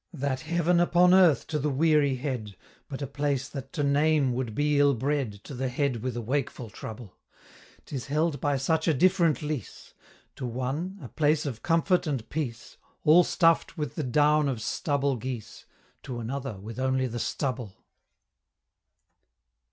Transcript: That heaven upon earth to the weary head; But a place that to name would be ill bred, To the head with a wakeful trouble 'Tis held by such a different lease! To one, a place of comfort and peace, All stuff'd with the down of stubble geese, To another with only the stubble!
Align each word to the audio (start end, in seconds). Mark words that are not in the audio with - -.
That 0.13 0.39
heaven 0.39 0.79
upon 0.79 1.13
earth 1.13 1.45
to 1.45 1.59
the 1.59 1.69
weary 1.69 2.15
head; 2.15 2.55
But 2.89 3.03
a 3.03 3.05
place 3.05 3.47
that 3.47 3.71
to 3.73 3.83
name 3.83 4.33
would 4.33 4.55
be 4.55 4.79
ill 4.79 4.95
bred, 4.95 5.33
To 5.43 5.53
the 5.53 5.69
head 5.69 5.97
with 5.97 6.17
a 6.17 6.21
wakeful 6.23 6.71
trouble 6.71 7.19
'Tis 7.85 8.07
held 8.07 8.41
by 8.41 8.57
such 8.57 8.87
a 8.87 8.95
different 8.95 9.43
lease! 9.43 9.93
To 10.37 10.47
one, 10.47 10.97
a 11.03 11.07
place 11.07 11.45
of 11.45 11.61
comfort 11.61 12.07
and 12.07 12.27
peace, 12.31 12.77
All 13.03 13.23
stuff'd 13.23 13.73
with 13.73 13.93
the 13.93 14.01
down 14.01 14.49
of 14.49 14.59
stubble 14.59 15.17
geese, 15.17 15.65
To 16.01 16.17
another 16.19 16.57
with 16.57 16.79
only 16.79 17.05
the 17.05 17.19
stubble! 17.19 17.85